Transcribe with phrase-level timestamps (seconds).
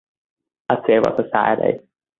[0.67, 1.83] A civil society.